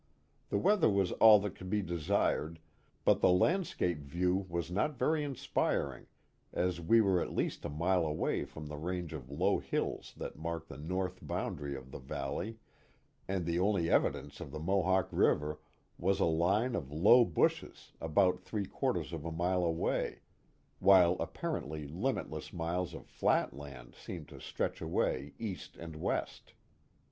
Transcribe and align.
The 0.49 0.57
weather 0.57 0.89
was 0.89 1.11
all 1.11 1.39
that 1.41 1.53
could 1.53 1.69
be 1.69 1.83
desired, 1.83 2.57
but 3.05 3.21
the 3.21 3.29
landscape 3.29 3.99
view 3.99 4.47
was 4.49 4.71
not 4.71 4.97
very 4.97 5.23
inspiring 5.23 6.07
as 6.51 6.81
we 6.81 7.01
were 7.01 7.21
at 7.21 7.35
least 7.35 7.65
a 7.65 7.69
mile 7.69 8.03
away 8.07 8.43
from 8.43 8.65
the 8.65 8.77
range 8.77 9.13
of 9.13 9.29
low 9.29 9.59
hills 9.59 10.15
that 10.17 10.39
mark 10.39 10.67
the 10.69 10.77
north 10.79 11.19
boundary 11.21 11.75
of 11.75 11.91
the 11.91 11.99
valley 11.99 12.57
and 13.27 13.45
the 13.45 13.59
only 13.59 13.91
evidence 13.91 14.39
of 14.39 14.49
the 14.49 14.57
Mohawk 14.59 15.07
River 15.11 15.59
was 15.99 16.19
a 16.19 16.25
line 16.25 16.73
of 16.73 16.91
low 16.91 17.23
bushes 17.23 17.91
about 18.01 18.39
three 18.39 18.65
quarters 18.65 19.13
of 19.13 19.23
a 19.23 19.31
mile 19.31 19.63
away, 19.63 20.21
while 20.79 21.11
apparently 21.19 21.85
limitless 21.85 22.51
miles 22.51 22.95
of 22.95 23.05
flat 23.05 23.53
land 23.55 23.93
seemed 23.93 24.27
to 24.29 24.41
stretch 24.41 24.81
away 24.81 25.35
east 25.37 25.77
and 25.77 25.95
west. 25.95 26.53